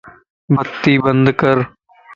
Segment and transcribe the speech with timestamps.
[0.53, 1.57] بتي بند ڪر